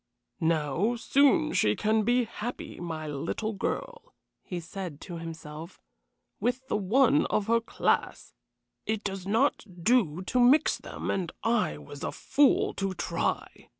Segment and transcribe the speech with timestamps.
[0.39, 5.79] "Now, soon she can be happy my little girl," he said to himself,
[6.39, 8.33] "with the one of her class.
[8.87, 13.69] It does not do to mix them, and I was a fool to try.